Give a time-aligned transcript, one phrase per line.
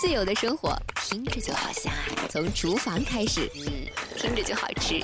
[0.00, 5.02] 自由的生活听着就好相爱，从厨房开始，嗯，听着就好吃。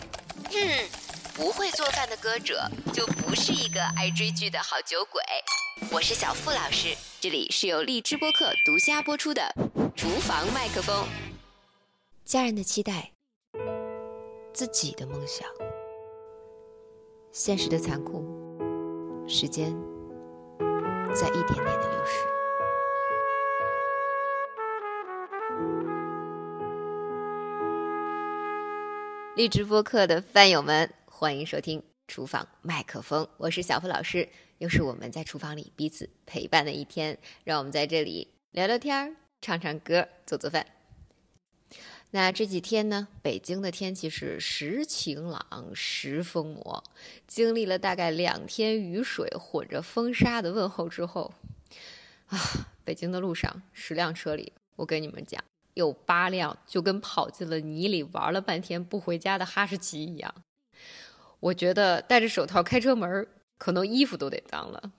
[0.53, 0.89] 嗯，
[1.35, 5.23] 不会做饭的歌者就不是一个爱追剧的好酒鬼。
[5.91, 9.43] 我是小付老师，这里是由荔枝播客独家播出的
[9.95, 11.05] 《厨房麦克风》。
[12.25, 13.13] 家人的期待，
[14.55, 15.47] 自己的梦想，
[17.31, 18.25] 现实的残酷，
[19.29, 19.77] 时间
[21.15, 22.36] 在一点点的流逝。
[29.37, 34.27] 荔枝播客的饭友们，欢迎收听《厨房麦克风》，我是小付老师，
[34.57, 40.67] 又是我们在厨房里彼此陪伴的一天，让我们在这里聊聊天儿、唱唱歌、做做饭。
[42.13, 46.83] 那这几天呢，北京的天气是时晴朗时风魔，
[47.27, 51.35] 经历了大概两天雨水混着风沙的问候之后，
[52.29, 52.39] 啊，
[52.85, 55.45] 北京的路上十辆车里，我跟你们讲。
[55.77, 60.35] 有八辆就跟跑进了泥里玩了半天不回家的哈士奇一样，
[61.39, 64.93] 我觉得戴着手套开车门，可能衣服都得脏了。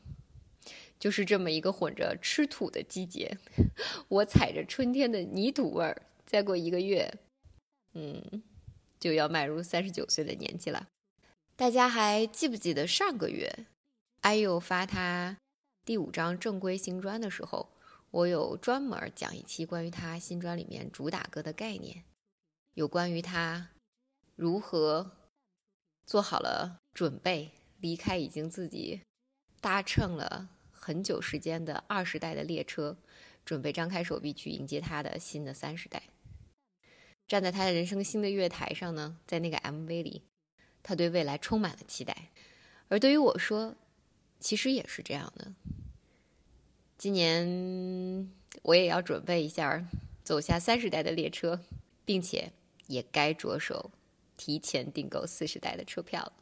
[0.99, 3.37] 就是这么一个混着吃土的季节，
[4.07, 7.11] 我踩着春天的泥土味儿，再过一个月，
[7.93, 8.43] 嗯，
[8.99, 10.87] 就要迈入三十九岁的年纪了。
[11.55, 13.65] 大家还记不记得上个月
[14.21, 15.37] ，IU 发他
[15.83, 17.67] 第五张正规新专的时候？
[18.11, 22.03] 我有专门讲一期关于他新专里面主打歌的概念，
[22.73, 23.69] 有关于他
[24.35, 25.11] 如何
[26.05, 29.01] 做好了准备离开已经自己
[29.59, 32.97] 搭乘了很久时间的二十代的列车，
[33.43, 36.03] 准备张开手臂去迎接他的新的三十代。
[37.27, 40.23] 站在他的人生新的月台上呢，在那个 MV 里，
[40.81, 42.31] 他对未来充满了期待。
[42.87, 43.75] 而对于我说，
[44.39, 45.53] 其实也是这样的。
[46.97, 48.27] 今年
[48.63, 49.87] 我也要准备一下
[50.23, 51.59] 走下三十代的列车，
[52.03, 52.51] 并且
[52.87, 53.91] 也该着手
[54.35, 56.33] 提前订购四十代的车票了。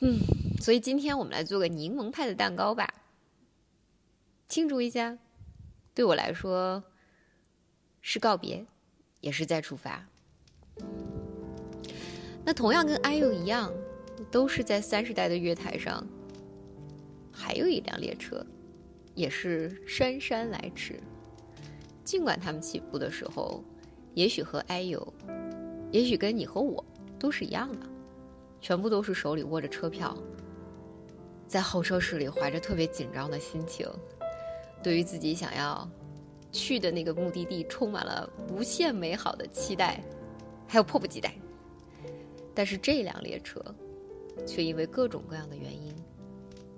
[0.00, 0.18] 嗯，
[0.60, 2.92] 所以今天我们来做个柠檬派的蛋糕吧，
[4.48, 5.16] 庆祝一下。
[5.94, 6.82] 对我来说
[8.00, 8.66] 是告别，
[9.20, 10.08] 也是再出发。
[12.44, 13.72] 那同样跟 IU 一样，
[14.30, 16.04] 都是在三十代的月台上，
[17.30, 18.44] 还有一辆列车。
[19.14, 21.00] 也是姗姗来迟。
[22.04, 23.62] 尽管他们起步的时候，
[24.14, 25.06] 也许和 IU，
[25.92, 26.84] 也许跟你和我
[27.18, 27.86] 都是一样的，
[28.60, 30.16] 全部都是手里握着车票，
[31.46, 33.88] 在候车室里怀着特别紧张的心情，
[34.82, 35.88] 对于自己想要
[36.50, 40.02] 去的那个目的地充满了无限美好的期待，
[40.66, 41.32] 还有迫不及待。
[42.52, 43.62] 但是这辆列车，
[44.44, 45.94] 却因为各种各样的原因，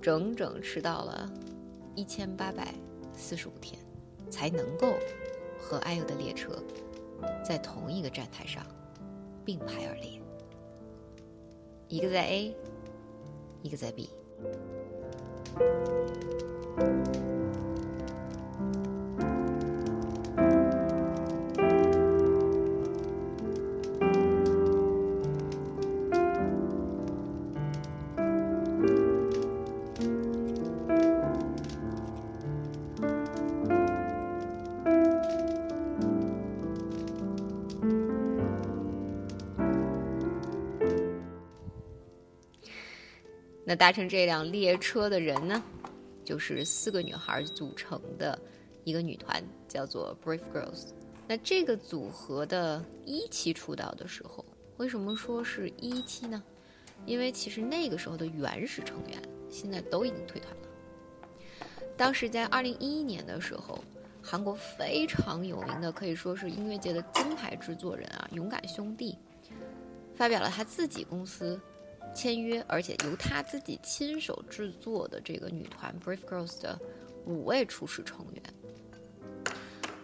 [0.00, 1.32] 整整迟到了。
[1.94, 2.74] 一千八百
[3.14, 3.78] 四十五天，
[4.30, 4.94] 才能够
[5.58, 6.62] 和爱友的列车
[7.44, 8.64] 在同一个站台上
[9.44, 10.20] 并排而列，
[11.88, 12.56] 一个在 A，
[13.62, 14.08] 一个在 B。
[43.72, 45.62] 那搭乘这辆列车的人呢，
[46.22, 48.38] 就是四个女孩组成的
[48.84, 50.88] 一个女团，叫做 Brave Girls。
[51.26, 54.44] 那这个组合的一期出道的时候，
[54.76, 56.42] 为什么说是一期呢？
[57.06, 59.18] 因为其实那个时候的原始成员
[59.48, 61.58] 现在都已经退团了。
[61.96, 63.82] 当时在二零一一年的时候，
[64.20, 69.16] 韩国非常有名的，可以说是音乐界的金牌制作人啊，勇敢兄弟，
[70.14, 71.58] 发表了他自己公司。
[72.14, 76.78] 签约，而且由他自己亲手制作的这个女团 Brave Girls 的
[77.24, 78.42] 五位初始成员，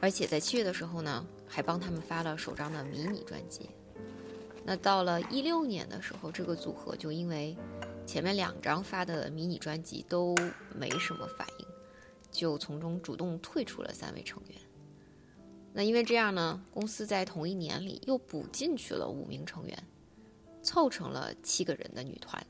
[0.00, 3.68] 而且在七月的时候呢，还帮他们发了首张的迷你专辑。
[4.64, 7.56] 那到了一六年的时候，这个组合就因为
[8.06, 10.34] 前面两张发的迷你专辑都
[10.74, 11.66] 没什么反应，
[12.30, 14.58] 就从中主动退出了三位成员。
[15.72, 19.82] 那因为这样呢，公司在同一年里又补进去了五名成员。
[20.68, 22.46] 凑成了七个人的女团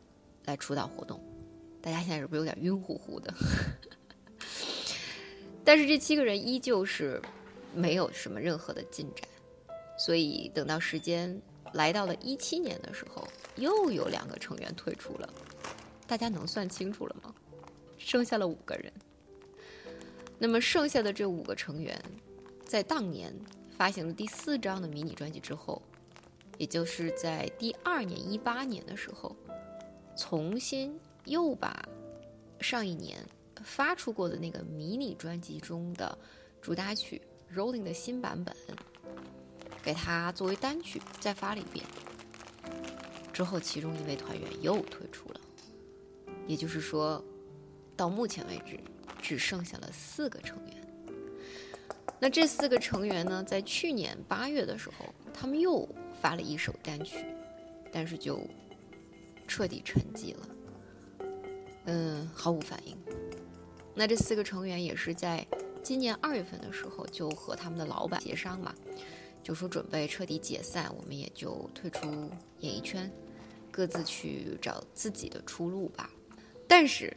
[0.47, 1.23] 来出道活动，
[1.81, 3.33] 大家现在是不是有点晕乎乎的？
[5.65, 7.23] 但是这七个人依旧是
[7.73, 9.29] 没有什么任何的进展，
[9.97, 11.41] 所以等到时间
[11.75, 13.25] 来到了一七年的时候，
[13.55, 15.33] 又有两个成员退出了。
[16.09, 17.33] 大家能算清楚了吗？
[17.99, 18.93] 剩下了五个人。
[20.41, 22.03] 那么剩下的这五个成员，
[22.65, 23.33] 在当年
[23.77, 25.81] 发行了第四张的迷你专辑之后，
[26.59, 29.35] 也就是在第二年一八年的时候，
[30.17, 31.89] 重新又把
[32.61, 33.25] 上一年
[33.63, 36.19] 发出过的那个迷你专辑中的
[36.61, 37.23] 主打曲
[37.57, 38.55] 《Rolling》的新版本，
[39.83, 41.87] 给它作为单曲再发了一遍。
[43.33, 45.41] 之后，其中一位团员又退出了，
[46.49, 47.25] 也就是说，
[47.97, 48.81] 到目前为止
[49.23, 50.75] 只剩下了四个成员。
[52.19, 55.89] 那这四个成员呢，在去年八月的时候，他们又
[56.21, 57.25] 发了一首单曲，
[57.93, 58.41] 但是就
[59.47, 60.49] 彻底沉寂了，
[61.87, 62.97] 嗯，毫无反应。
[63.95, 65.47] 那这四个成员也是在
[65.83, 68.75] 今年二月份的时候，就和他们的老板协商嘛，
[69.43, 72.07] 就说准备彻底解散，我们也就退出
[72.61, 73.11] 演艺圈。
[73.71, 76.11] 各自去找自己的出路吧，
[76.67, 77.17] 但是，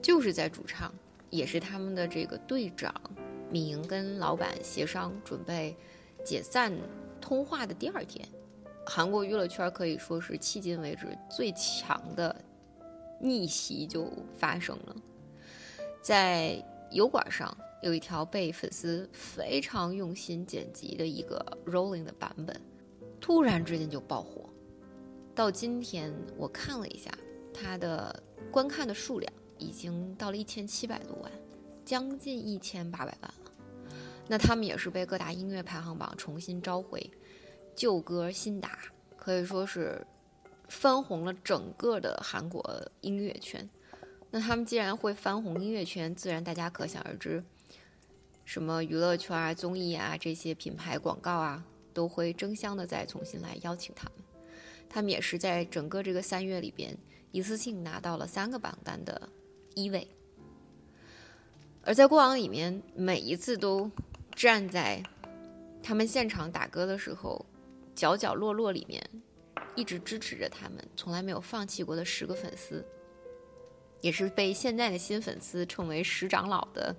[0.00, 0.92] 就是在主唱，
[1.30, 2.94] 也是他们的这个队长
[3.50, 5.74] 敏莹跟老板协商准备
[6.24, 6.72] 解散
[7.20, 8.26] 通话的第二天，
[8.86, 12.34] 韩国娱乐圈可以说是迄今为止最强的
[13.20, 14.96] 逆袭就发生了，
[16.02, 22.60] 在油管上有一条被粉丝非常用心剪辑的一个 Rolling 的版本，
[23.20, 24.48] 突然之间就爆火。
[25.34, 27.10] 到今天，我看了一下，
[27.54, 31.30] 它的观看的数量已经到了一千七百多万，
[31.84, 33.34] 将近一千八百万。
[34.30, 37.10] 那他们也是被各大音乐排行榜重新召回，
[37.74, 38.78] 旧歌新打，
[39.16, 40.06] 可以说是
[40.68, 43.68] 翻红了整个的韩国音乐圈。
[44.30, 47.42] 那他们既然会翻红音乐圈，自然大家可想而知，
[48.44, 54.12] 什么娱乐圈啊、综艺啊这些品牌广告啊，都会争相的再重新来邀请他们。
[54.88, 56.96] 他们也是在整个这个三月里边
[57.32, 59.28] 一次性拿到了三个榜单的
[59.74, 60.06] 一位，
[61.82, 63.90] 而在过往里面，每一次都
[64.34, 65.02] 站在
[65.82, 67.44] 他们现场打歌的时候
[67.94, 69.02] 角角落落里面，
[69.74, 72.84] 一直支持着他们，从来没有放弃过的十个粉丝，
[74.00, 76.94] 也是被现在的新粉丝称为“十长老”的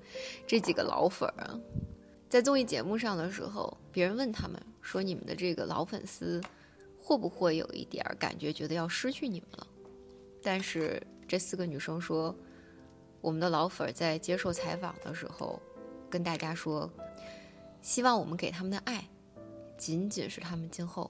[0.46, 1.60] 这几个老粉儿啊，
[2.30, 6.42] 在综艺节目上的时候，别人问他们说：“你们的这个老粉丝。”
[7.04, 9.68] 会不会有一点感觉，觉得要失去你们了？
[10.44, 12.34] 但是这四个女生说，
[13.22, 15.60] 我们的老粉在接受采访的时候，
[16.12, 16.92] 跟大家说，
[17.82, 19.08] 希望我们给他们的爱，
[19.78, 21.10] 仅仅是他们今后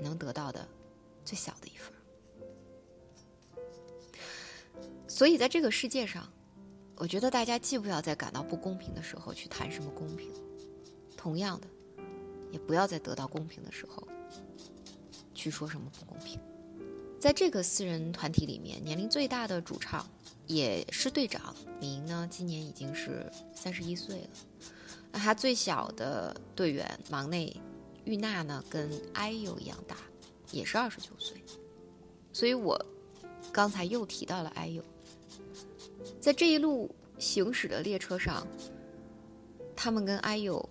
[0.00, 0.66] 能得到的
[1.24, 1.92] 最小的一份。
[5.06, 6.26] 所以在这个世界上，
[6.96, 10.32] 我觉得大家既不要在感到不公平的时候去谈什么公平，
[11.16, 11.68] 同样的，
[12.50, 14.02] 也不要在得到公平的时候。
[15.34, 16.40] 去说什么不公平？
[17.18, 20.06] 在这个四人团体里面，年龄最大的主唱
[20.52, 24.28] 也是队长明呢，今年已经是三十一岁了。
[25.10, 27.56] 那他最小的队员忙内
[28.04, 29.96] 玉娜呢，跟 IU 一样大，
[30.50, 31.42] 也是二十九岁。
[32.34, 32.78] 所以我
[33.50, 34.82] 刚才又提到了 IU，
[36.20, 38.46] 在这一路行驶的列车上，
[39.74, 40.62] 他们跟 IU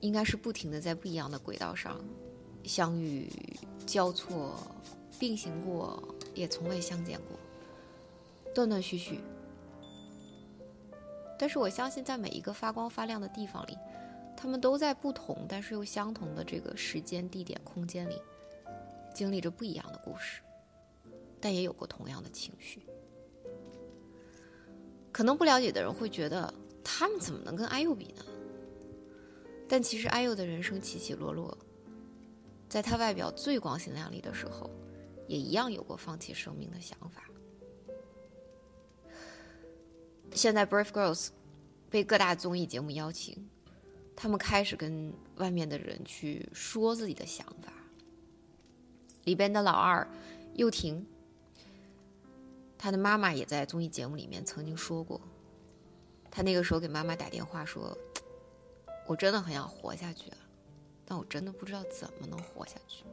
[0.00, 2.02] 应该是不停的在不一样的轨道上
[2.64, 3.30] 相遇。
[3.86, 4.56] 交错
[5.18, 6.00] 并行过，
[6.32, 7.36] 也从未相见过，
[8.54, 9.20] 断断续续。
[11.38, 13.78] 但是我相信，在每一个发光发亮的地方里，
[14.36, 18.20] 他们都在不同但是又相同的这个时间、地点、空间里，
[19.14, 20.42] 经历着不一样的故事，
[21.40, 22.82] 但也有过同样的情绪。
[25.10, 26.52] 可能不了解的人会觉得，
[26.84, 28.24] 他们怎么能跟 IU 比呢？
[29.68, 31.56] 但其实 IU 的人生起起落落。
[32.68, 34.70] 在他外表最光鲜亮丽的时候，
[35.26, 37.24] 也一样有过放弃生命的想法。
[40.32, 41.28] 现在 Brave Girls
[41.90, 43.48] 被各大综艺节目邀请，
[44.14, 47.72] 他们开始跟外面的人去说自己的想法。
[49.24, 50.08] 里边的老二
[50.54, 51.06] 佑婷，
[52.78, 55.20] 他的妈妈也在综艺节目里面曾经说过，
[56.30, 57.96] 他那个时候给妈妈打电话说
[59.06, 60.30] ：“我真的很想活下去。”
[61.04, 63.04] 但我真的不知道怎么能活下去。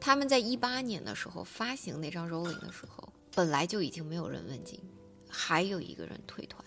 [0.00, 4.80] 他们在一八年的时候发行那张《Rolling》的时候，本来就已经没有人问津，
[5.34, 6.64] 还有一个人退团，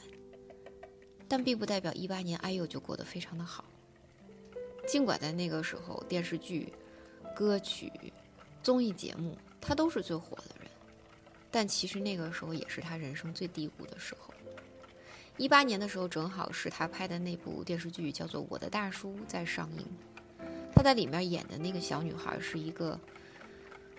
[1.27, 3.63] 但并不代表一八年 IU 就过得非常的好。
[4.86, 6.74] 尽管在那个时候，电视剧、
[7.33, 7.91] 歌曲、
[8.62, 10.69] 综艺节目，他都是最火的人，
[11.50, 14.33] 但其实那个时候也是他人生最低谷的时候。
[15.38, 19.86] 一八年的时候，正好是他拍的那部电视剧叫做《我的大叔》在上映。
[20.74, 23.00] 他在里面演的那个小女孩是一个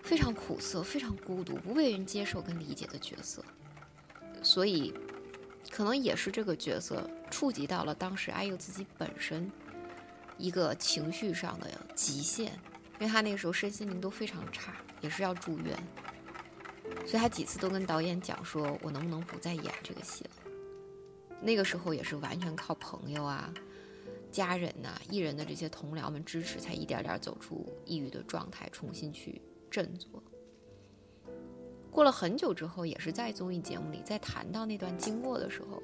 [0.01, 3.43] 非常苦涩、非常孤独、不被人接受跟理解的角色，
[4.41, 4.93] 所以
[5.71, 9.51] 可能也是这个角色触及到了当时 IU 自己本身
[10.37, 12.51] 一个情绪上的极限，
[12.99, 15.77] 因为他那个时候身心灵都非常差，也是要住院，
[17.05, 20.31] 所以他几次都跟导演讲说：“我能不能不再演这个戏了？”
[21.41, 23.53] 那个时候也是完全靠朋友啊、
[24.31, 30.21] 家人呐、艺人的这些同僚们支持，才一点点走出抑郁的状态，重新去振作。
[31.99, 35.83] 过了很久之后，也是在综艺节目里，在谈到那段经过的时候，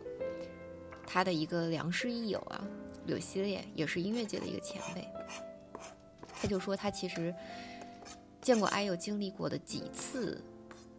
[1.06, 2.66] 他的一个良师益友啊，
[3.06, 5.06] 柳熙烈，也是音乐界的一个前辈，
[6.34, 7.36] 他就说他其实
[8.42, 10.42] 见过 IU 经历过的几次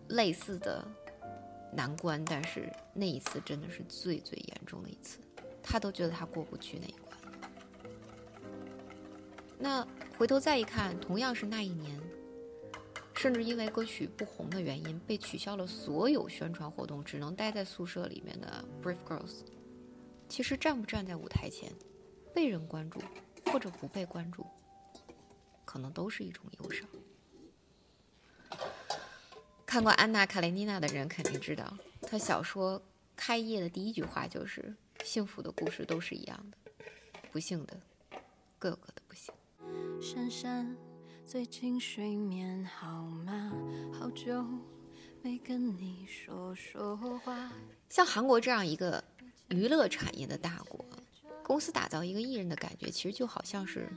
[0.09, 0.87] 类似的
[1.73, 5.19] 难关，但是那一次真的是最最严重的一次，
[5.63, 7.17] 他都觉得他过不去那一关。
[9.59, 11.99] 那回头再一看，同样是那一年。
[13.27, 19.41] 甚至因为歌曲不红的原因，被取消了所有宣传活动，只能待在宿舍里面的 Brave Girls，
[20.29, 21.73] 其实站不站在舞台前，
[22.33, 23.01] 被人关注
[23.47, 24.47] 或者不被关注，
[25.65, 26.89] 可能都是一种忧伤。
[29.67, 32.81] 看过《安娜·卡列尼娜》的人肯定知道，她小说
[33.17, 36.59] 开页的第一句话就是：“幸福的故事都是一样的，
[37.33, 37.77] 不幸的
[38.57, 39.35] 各有各的不幸。”
[40.01, 40.77] 珊珊。
[41.27, 43.53] 最近睡眠好吗？
[43.93, 44.45] 好久
[45.23, 47.51] 没跟你说说话。
[47.89, 49.03] 像韩国这样一个
[49.49, 50.85] 娱乐产业的大国，
[51.43, 53.91] 公司打造一个艺人的感觉，其实就好像是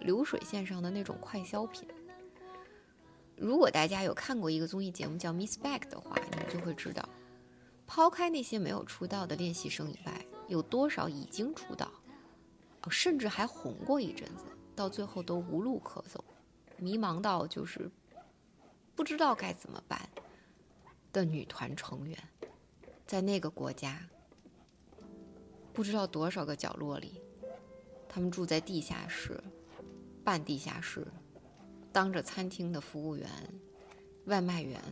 [0.00, 1.86] 流水线上的那种快消品。
[3.36, 7.06] 如果大家有看过一个综艺节目叫《Miss Back》的话，你们就会知道，
[7.86, 11.92] 抛开那些没有出道的练习生以外，有多少已经出道，
[12.88, 16.24] 甚至还红过一阵子，到最后都无路可走。
[16.80, 17.90] 迷茫到就是
[18.96, 20.08] 不知道该怎么办
[21.12, 22.18] 的女团成员，
[23.06, 24.08] 在那个国家
[25.72, 27.20] 不知道多少个角落里，
[28.08, 29.42] 他们住在地下室、
[30.24, 31.06] 半地下室，
[31.92, 33.28] 当着餐厅的服务员、
[34.24, 34.82] 外卖员，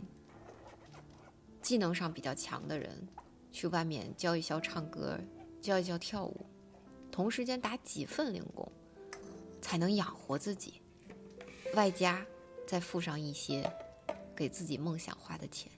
[1.62, 3.08] 技能上比较强的人，
[3.50, 5.18] 去外面教一教唱歌、
[5.60, 6.46] 教一教跳舞，
[7.10, 8.70] 同时间打几份零工，
[9.60, 10.80] 才能养活自己。
[11.78, 12.26] 外加
[12.66, 13.64] 再付上一些
[14.34, 15.70] 给自己梦想花的钱，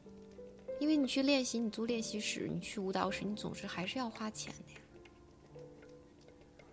[0.79, 4.81] 因为你去练习，你租练习室，你去舞蹈室，你总是还是要花钱的呀。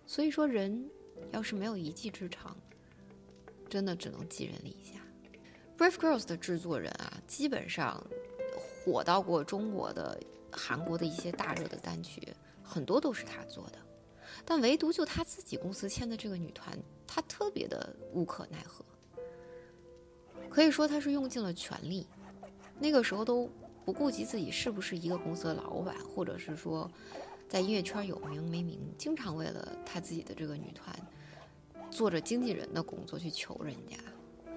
[0.06, 0.90] 所以说，人
[1.30, 2.56] 要是没有一技之长，
[3.68, 4.98] 真的只能寄人篱下。
[5.76, 8.02] Brave Girls 的制作人啊，基本上
[8.56, 10.18] 火到过中国的、
[10.50, 12.32] 韩国的一些大热的单曲，
[12.62, 13.78] 很多都是他做的，
[14.46, 18.82] 但唯独就他自己公司签的这个女团，他特别的无可奈何。
[20.48, 22.06] 可以说他是用尽了全力，
[22.78, 23.48] 那个时候都
[23.84, 26.90] 不顾及自己是不是一个公司的老板，或者是说
[27.48, 30.94] 在音乐圈有名没名，经常为了他自己的这个女团
[31.90, 33.96] 做着经纪人的工作去求人家。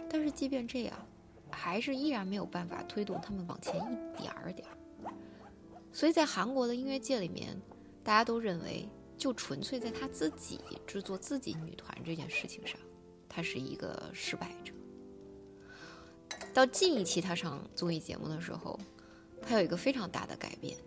[0.10, 1.08] 但是即便这样，
[1.50, 4.78] 还是依然没有办法推动他们往前一点儿点儿。
[5.94, 7.58] 所以在韩国的音乐界里面，
[8.04, 12.80] 大家都认为，就纯粹在他自己制作自己女团这件事情上，
[13.30, 14.74] 他是一个失败者。
[16.54, 18.78] 到近一期他上综艺节目的时候，
[19.42, 20.78] 他有一个非常大的改变，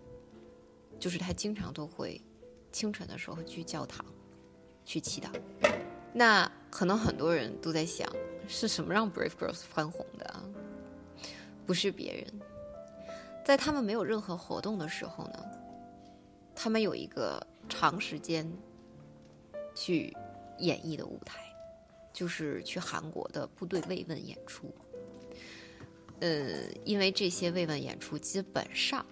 [0.98, 2.20] 就是他经常都会
[2.70, 4.04] 清晨的时候去教堂
[4.84, 5.28] 去祈祷。
[6.12, 8.08] 那可能很多人都在想，
[8.46, 10.34] 是什么让 Brave Girls 翻红的？
[11.66, 12.40] 不是别人，
[13.44, 15.44] 在他们没有任何活动的时候呢，
[16.54, 18.46] 他们有一个长时间
[19.74, 20.14] 去
[20.58, 21.40] 演绎的舞台，
[22.12, 24.72] 就是去韩国的部队慰问演出。
[26.20, 29.04] 呃，因为这些慰问演出基本上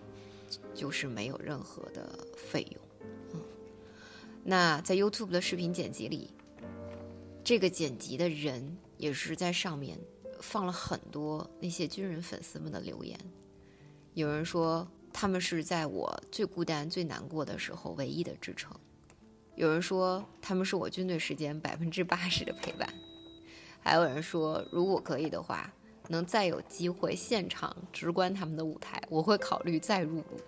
[0.72, 2.82] 就是没有任何的费用，
[3.34, 3.40] 嗯，
[4.44, 6.30] 那在 YouTube 的视频剪辑里，
[7.44, 9.98] 这个剪辑的人也是在上面
[10.40, 13.18] 放了很多那些军人粉丝们的留言。
[14.14, 18.70] 有人说他们是在我最孤单、最难过的时候唯一的支撑；
[19.56, 22.88] 有人说他们是我军队时间百分之八十的陪伴；
[23.80, 25.70] 还有人说如果可以的话。
[26.12, 30.40] 能再有机会现场直观他们的舞台，我会考虑再入伍。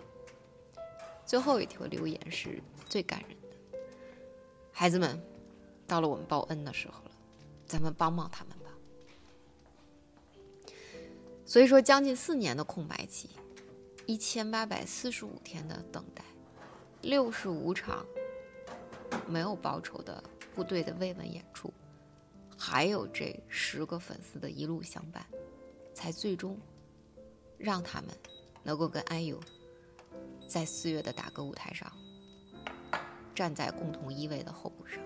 [1.25, 3.57] 最后一条留言是最感人的，
[4.71, 5.19] 孩子们，
[5.87, 7.11] 到了我们报恩的时候了，
[7.65, 8.69] 咱们帮帮他们吧。
[11.47, 13.31] 所以说，将近四年的空白期，
[14.05, 16.23] 一千八百四十五天的等待，
[17.01, 18.05] 六十五场
[19.27, 21.73] 没有报酬的部队的慰问演出，
[22.55, 25.25] 还有这十个粉丝的一路相伴。
[25.95, 26.59] 才最终
[27.57, 28.09] 让他们
[28.61, 29.39] 能够跟 IU
[30.47, 31.91] 在四月的打歌舞台上
[33.33, 34.99] 站在共同依偎的候补上。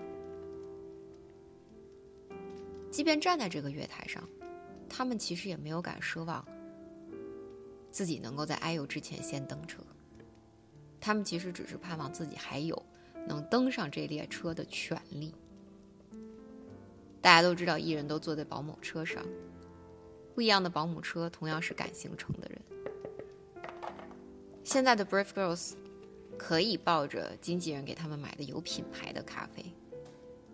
[2.90, 4.28] 即便站在这个月台上，
[4.88, 6.44] 他们其实也没有敢奢望
[7.90, 9.80] 自己能够在 IU 之前先登车。
[11.00, 12.82] 他们其实只是盼望自己还有
[13.26, 15.32] 能登上这列车的权利。
[17.22, 19.24] 大家都知道，艺人都坐在保姆车上，
[20.34, 22.60] 不一样的保姆车同样是赶行程的人。
[24.62, 25.72] 现在的 Brave Girls
[26.38, 29.64] 可以抱着经纪人给他们买的有品牌的咖啡，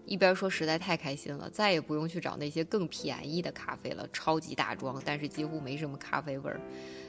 [0.04, 6.60] 一边说实在太开心了，再也不用去找那些更便宜的咖啡了，超级大装，但是几乎没什么咖啡味儿。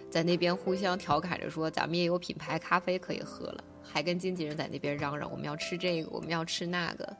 [0.10, 7.18] 在那边互相调侃着说：“咱们也有品牌咖啡可以喝了。”还跟经纪人在那边嚷嚷：“我们要吃这个，我们要吃那个。”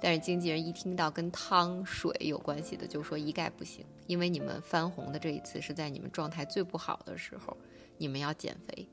[0.00, 7.56] 但是经纪人一听到跟汤水有关系的，就说一概不行，因为你们翻红的这一次是在你们状态最不好的时候，
[7.98, 8.88] 你们要减肥，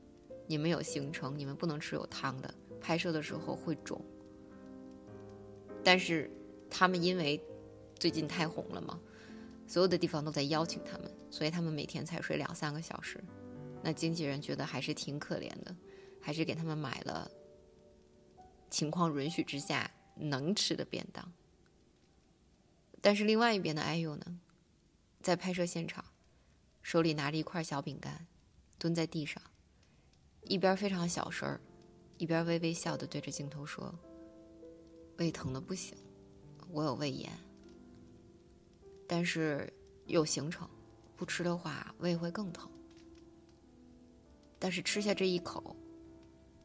[0.46, 3.98] 你们有行程，你们不能吃有汤的，拍摄的时候会肿。
[5.82, 6.30] 但是
[6.68, 7.42] 他们因为
[7.98, 9.00] 最近太红了嘛，
[9.66, 13.22] 所有的地方都在邀请他们，所以他们每天才睡两三个小时。
[13.82, 15.74] 那经纪人觉得还是挺可怜的，
[16.20, 17.30] 还是给他们买了
[18.68, 21.32] 情况允许之下能吃的便当。
[23.00, 24.40] 但是另外一边的 IU 呢，
[25.22, 26.04] 在拍摄现场，
[26.82, 28.26] 手里拿着一块小饼干，
[28.78, 29.42] 蹲在地上，
[30.42, 31.60] 一边非常小声儿，
[32.18, 33.94] 一边微微笑的对着镜头说
[35.18, 35.96] ：“胃疼的不行，
[36.70, 37.32] 我有胃炎，
[39.06, 39.72] 但是
[40.06, 40.68] 有行程，
[41.16, 42.68] 不吃的话胃会更疼。”
[44.58, 45.76] 但是吃下这一口，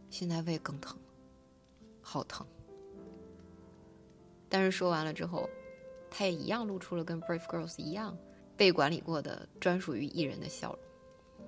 [0.10, 0.98] 现在胃更疼，
[2.02, 2.44] 好疼。
[4.54, 5.50] 但是说完了之后，
[6.12, 8.16] 他也一样露出了跟 Brave Girls 一样
[8.56, 11.48] 被管理过的专属于艺人的笑容。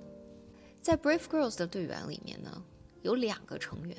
[0.81, 2.65] 在 Brave Girls 的队员里面呢，
[3.03, 3.95] 有两个成员，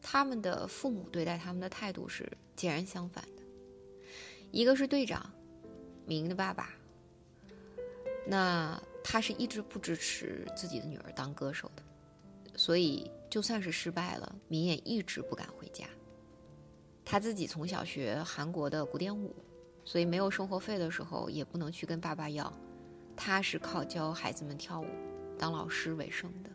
[0.00, 3.42] 他们的父母对待他们的态度是截然相反的。
[4.52, 5.28] 一个是队长，
[6.06, 6.70] 明的爸爸。
[8.24, 8.80] 那。
[9.10, 11.82] 他是一直不支持自己的女儿当歌手的，
[12.58, 15.86] 所以就算是失败了，明也一直不敢回家。
[17.10, 19.34] 他自己从小学韩国的古典舞，
[19.82, 22.52] 所以没有生活费的时候也不能去跟爸爸要。
[23.16, 24.86] 他是靠教孩子们跳舞、
[25.38, 26.50] 当老师为生的。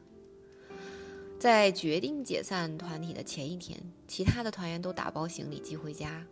[1.39, 6.23] 在决定解散团体的前一天，其他的团员都打包行李寄回家，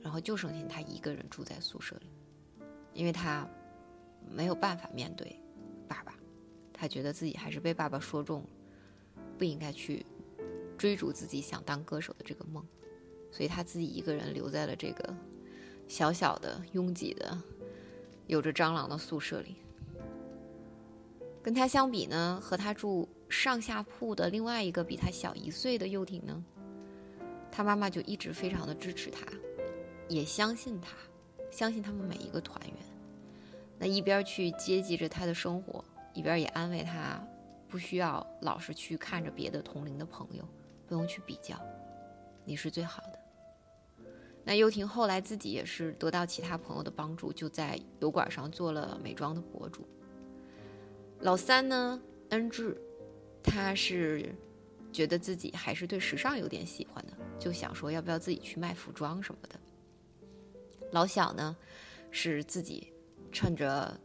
[0.00, 2.06] 然后就剩下他一个人住在宿舍里，
[2.94, 3.44] 因为他。
[4.30, 5.36] 没有办法面对
[5.88, 6.14] 爸爸，
[6.72, 8.46] 他觉得自己还是被爸爸说中了，
[9.36, 10.06] 不应该去
[10.78, 12.64] 追逐自己想当歌手的这个梦，
[13.32, 15.12] 所以他自己一个人留在了这个
[15.88, 17.36] 小小的、拥挤的、
[18.28, 19.56] 有着蟑螂的宿舍里。
[21.42, 26.44] 跟他相比呢，和他住上下铺的另外一个比他小一岁的幼婷呢，
[27.50, 29.26] 他妈妈就一直非常的支持他，
[30.08, 30.92] 也相信他，
[31.50, 32.76] 相信他们每一个团员。
[33.76, 37.20] 那一边去接济着他的生活，一边也安慰他，
[37.68, 40.46] 不需要老是去看着别的同龄的朋友，
[40.86, 41.58] 不用去比较，
[42.44, 43.18] 你是最好的。
[44.44, 49.86] 那优婷后来自己也是得到其他朋友的帮助，就在油管上做了美妆的博主。
[51.20, 52.00] 老三呢，
[52.30, 52.76] 恩智，
[53.42, 54.34] 他是
[54.92, 59.60] 觉得自己还是对时尚有点喜欢的，就想说要不要自己去卖服装什么的。
[60.90, 61.56] 老小呢，
[62.10, 62.88] 是自己。
[63.34, 63.98] 趁着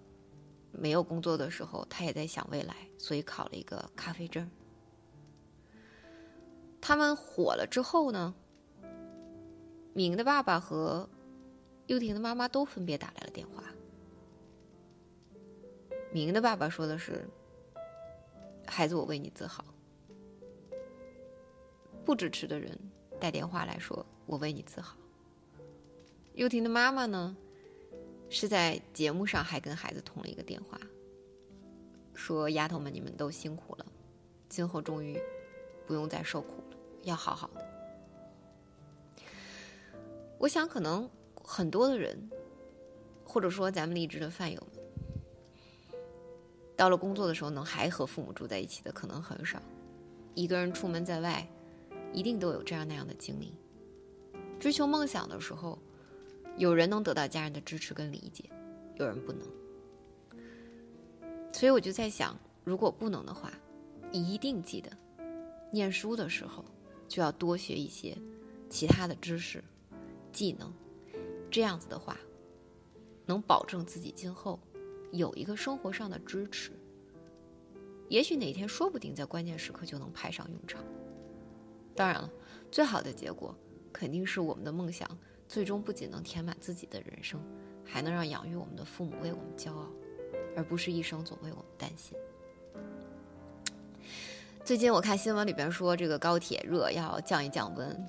[0.71, 4.49] 没有工作的时候，他也在想未来，所以考了一个咖啡证。
[6.79, 8.33] 他们火了之后呢，
[9.97, 11.09] 明的爸爸和
[11.87, 13.63] 幼婷的妈妈都分别打来了电话。
[16.11, 17.27] 明的爸爸说的是
[18.67, 19.65] ：“孩子，我为你自豪。”
[22.05, 22.77] 不支持的人
[23.19, 24.95] 带电话来说：“我为你自豪。”
[26.35, 27.35] 幼婷的妈妈呢？
[28.29, 30.79] 是在节目上还跟孩子通了一个电话，
[32.13, 33.85] 说：“丫头们，你们都辛苦了，
[34.47, 35.19] 今后终于
[35.87, 37.65] 不用再受苦了，要好好的。”
[40.37, 42.29] 我想，可能很多的人，
[43.23, 45.99] 或者说咱们励志的饭友们，
[46.75, 49.61] 到了工作的时候，能还和父母住在一起的可能很少。
[50.35, 51.47] 一个人出门在外，
[52.13, 53.53] 一定都有这样那样的经历。
[54.59, 55.77] 追求梦想的时候。
[56.57, 58.43] 有人能得到家人的支持跟理解，
[58.95, 59.47] 有人不能。
[61.53, 63.53] 所以我就在想，如果不能的话，
[64.11, 64.89] 一定记得，
[65.71, 66.65] 念书的时候
[67.07, 68.17] 就要多学一些
[68.71, 69.63] 其他的知识、
[70.37, 70.71] 技能，
[71.49, 72.15] 这样子的话，
[73.25, 74.59] 能保证自己今后
[75.11, 76.71] 有一个生活上的支持。
[78.07, 80.83] 也许哪天说不定在关键时刻就能派上用场。
[81.95, 82.31] 当然了，
[82.71, 83.55] 最好的结果
[83.91, 85.09] 肯定是我们的梦想
[85.47, 87.41] 最终不仅能填满自己的人生，
[87.83, 89.87] 还能让养育我们的父母为我们骄傲，
[90.55, 92.15] 而不是一生总为我们担心。
[94.63, 97.99] 最近我看新闻里边说，这个高铁热要降一降温。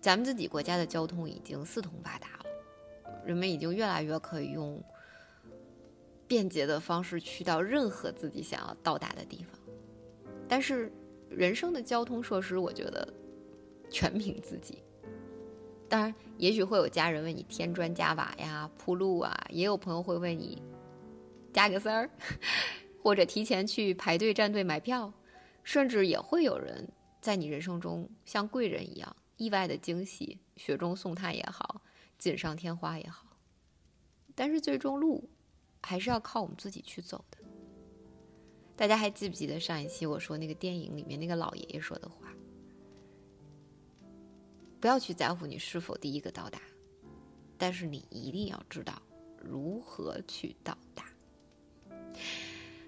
[0.00, 2.44] 咱们自己国家的交通已经四通八达了，
[3.24, 4.82] 人们已经越来越可以用
[6.26, 9.58] 便捷的方式去到任何自己想要到达的地方。
[10.48, 10.92] 但是，
[11.28, 13.06] 人生的交通设施，我觉得
[13.90, 14.82] 全凭自己。
[15.88, 20.62] 当然，也许会有家人为你添砖加瓦呀、铺路啊，也有朋友会为你
[21.52, 22.08] 加个塞儿，
[23.02, 25.12] 或者提前去排队站队买票。
[25.64, 26.88] 甚至也会有人
[27.20, 31.80] 在你人生中像贵人一样意外的惊喜，雪中送炭也好，
[32.18, 33.24] 锦上添花也好。
[34.34, 35.30] 但是最终路
[35.82, 37.38] 还是要靠我们自己去走的。
[38.76, 42.28] 大家还记不记得上一期我说那个电影里面那个老爷爷说的话？
[44.80, 46.60] 不要去在乎你是否第一个到达，
[47.56, 49.00] 但是你一定要知道
[49.40, 51.04] 如何去到达。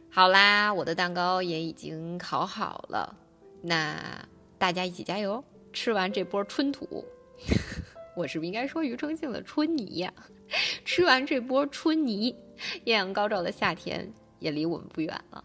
[0.09, 3.17] 好啦，我的蛋糕也已经烤好了，
[3.63, 5.45] 那大家一起加油！
[5.73, 7.05] 吃完这波春土，
[8.17, 10.13] 我是不是应该说庾澄庆的春泥呀？
[10.85, 12.35] 吃完这波春泥，
[12.85, 15.45] 艳阳高照的夏天也离我们不远了。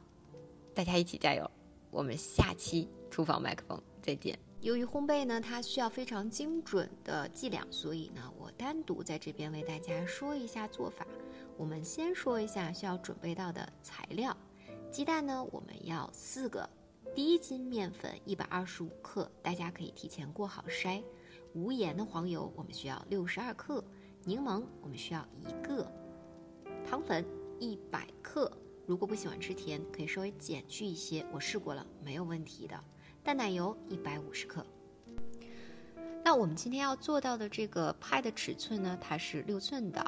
[0.74, 1.50] 大家一起加油！
[1.92, 4.38] 我们下期厨房麦克风再见。
[4.62, 11.06] 由于烘焙呢，它需要非常精准的剂量，所以呢，我单独在这边为大家说一下做法。
[11.56, 14.36] 我们先说一下需要准备到的材料。
[14.92, 16.68] 鸡蛋呢，我们要四个；
[17.16, 21.02] 第一斤面粉一百二十五克，大家可以提前过好筛。
[21.54, 23.82] 无盐的黄油我们需要六十二克，
[24.26, 25.90] 柠檬我们需要一个，
[26.86, 27.26] 糖粉
[27.58, 28.52] 一百克。
[28.86, 32.78] 如果不喜欢吃甜，可以稍微减去一些，我试过了，没有问题的。
[33.24, 34.66] 淡奶油一百五十克。
[36.36, 40.00] 我们今天要做到的这个派的尺寸呢，它是六寸的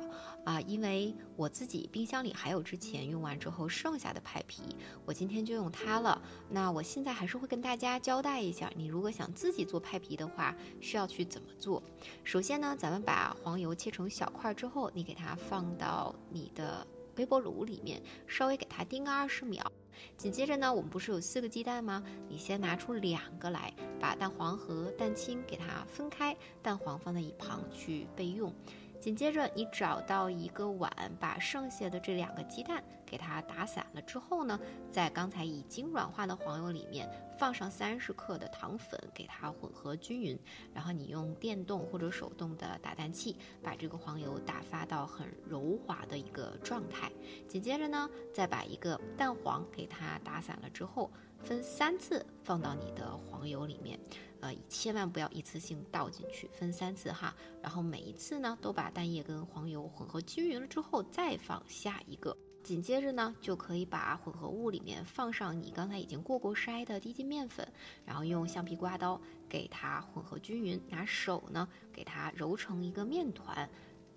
[0.44, 4.64] 啊，因为我自己冰箱里还有之前用完之后剩下的派皮，
[5.06, 6.22] 我今天就用它了。
[6.50, 11.82] 那我现在还是会跟大家交代一下，你如果想自己做派皮的话，需要去怎么做。
[12.26, 16.86] 首先呢，咱们把黄油切成小块之后，你给它放到你的
[17.16, 19.72] 微波炉里面，稍微给它叮个二十秒。
[20.18, 22.04] 紧接着呢，我们不是有四个鸡蛋吗？
[22.28, 28.54] 你先拿出两个来，把蛋黄和蛋清给它分开，蛋黄放在一旁去备用。
[29.00, 34.60] 紧接着，你找到一个碗，把剩下的这两个鸡蛋给它打散了之后呢，
[34.92, 37.08] 在刚才已经软化的黄油里面
[37.38, 40.38] 放上三十克的糖粉，给它混合均匀。
[40.74, 47.12] 然后你用电动或者手动的打蛋器，把这个黄油打发到很柔滑的一个状态。
[47.48, 51.10] 紧接着呢，再把一个蛋黄给它打散了之后，
[51.44, 54.00] 分三次放到你的黄油里面。
[54.42, 57.36] 呃，千万不要一次性倒进去，分三次哈。
[57.62, 62.36] 然后每一次呢，都把蛋液跟黄油混合均匀了之后，再放下一个。
[62.64, 67.66] 紧接着呢，就可以把混合物里面放上你刚才已经过过筛的低筋面粉，
[68.04, 73.70] 然后用橡皮刮刀给它混合均匀，拿手呢给它揉成一个面团，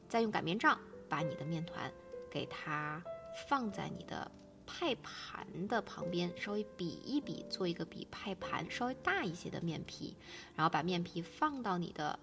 [0.08, 0.76] 再用擀面杖
[1.08, 1.92] 把你的面团
[2.28, 3.00] 给它
[3.48, 4.28] 放在你的。
[4.72, 10.16] 派盘的旁边稍微比一比，做一个比派盘稍微大一些的面皮，
[10.54, 12.16] 然后把面皮放到你的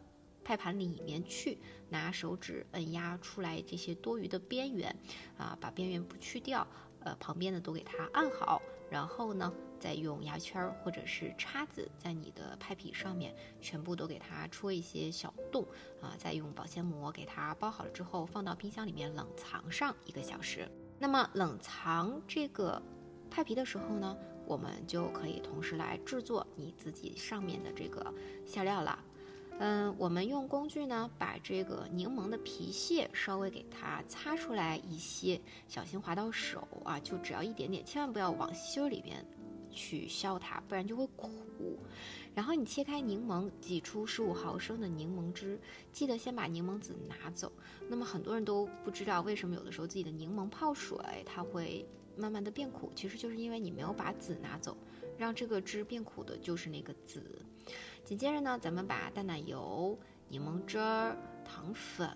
[0.45, 1.57] 派盘里面去，
[1.89, 4.95] 拿手指摁压出来这些多余的边缘，
[5.37, 6.65] 啊，把边缘不去掉，
[7.01, 15.63] 呃，旁边的都给它按好，然后呢，再用牙签或者是叉子在你的派皮上面全部都给它戳一些小洞，
[16.01, 20.67] 啊，再用保鲜膜给它包好了之后，放到冰箱里面冷藏上一个小时。
[20.99, 22.81] 那么冷藏这个
[23.29, 28.13] 派皮的时候呢，我们就可以同时来制作你自己上面的这个
[28.45, 28.97] 馅料了。
[29.59, 39.25] 嗯，我们用工具呢，把这个柠檬的皮屑稍微给它擦出来一些，小心划到手啊，就只要一点点，千万不要往心儿里面
[39.71, 41.79] 去削它，不然就会苦。
[42.37, 45.59] 然后你切开柠檬，挤出十五毫升的柠檬汁，
[45.91, 47.51] 记得先把柠檬籽拿走。
[47.89, 51.83] 那么很多人都不知道为什么有的时候自己的柠檬泡水它会
[52.15, 54.77] 慢慢的变苦，其实就是因为你没有把籽拿走，
[55.17, 57.23] 让这个汁变苦的就是那个籽。
[58.05, 59.97] 紧接着呢，咱们把淡奶油、
[60.29, 62.07] 柠檬汁儿、糖粉，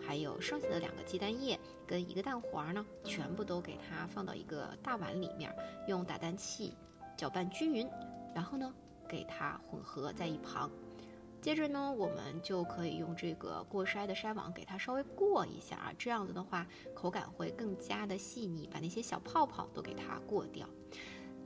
[0.00, 5.54] 还有剩下的两个鸡蛋液跟一个蛋黄呢，全部都给它放到一个大碗里面，
[5.86, 6.72] 用打蛋器
[7.14, 7.86] 搅拌均匀，
[8.34, 8.74] 然后呢。
[9.10, 10.70] 给它混合在一旁，
[11.42, 20.68] 接着呢，我们就可以用这个过筛的筛网给它稍微过一下啊，这样子的话口感会更加的细腻，把那些小泡泡都给它过掉。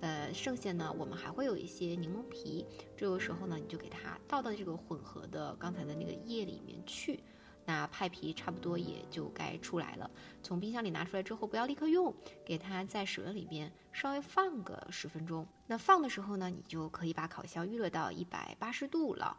[0.00, 7.24] 呃，剩下呢，我们还会有一些柠檬皮，这个时候呢，你就给它倒到这个混合的刚才的那个液里面去。
[7.66, 10.10] 那派皮差不多也就该出来了，
[10.42, 15.46] 从冰箱里拿出来之后，不要立刻用，给它在水里边稍微放个十分钟。
[15.66, 19.36] 那放的时候呢，你就可以把烤箱预热到一百八十度了。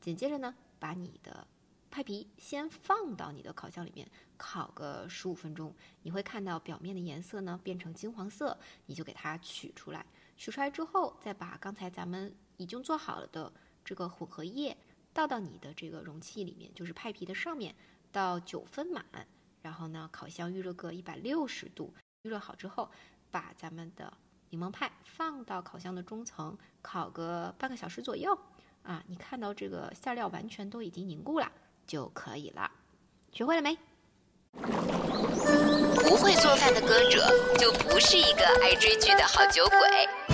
[0.00, 1.46] 紧接着呢，把你的
[1.90, 8.56] 派皮先放到你的烤箱里面烤个十五分钟，你会看到表面的颜色呢变成金黄色，
[8.86, 10.06] 你就给它取出来。
[10.36, 13.52] 取出来之后，再把刚才咱们已经做好了的
[13.84, 14.76] 这个混合液。
[15.14, 17.74] 倒到你的这个容器里面，就是派皮的上面，
[18.10, 19.04] 到九分满，
[19.62, 22.90] 然后呢，烤箱预热个一百六十度，预热好之后，
[23.30, 24.12] 把咱们的
[24.50, 28.36] 柠檬派放到烤箱的中层，烤个半个小时左右，
[28.82, 31.50] 啊，你看到这个馅料完全都已经凝固了
[31.86, 32.70] 就可以了。
[33.32, 33.78] 学会了没？
[34.52, 40.33] 不会做饭的歌者就不是一个爱追剧的好酒鬼。